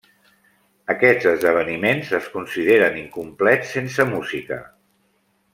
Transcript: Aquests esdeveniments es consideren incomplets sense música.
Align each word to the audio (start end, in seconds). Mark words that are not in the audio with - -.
Aquests 0.93 1.27
esdeveniments 1.31 2.09
es 2.21 2.31
consideren 2.37 2.99
incomplets 3.05 3.77
sense 3.77 4.11
música. 4.15 4.63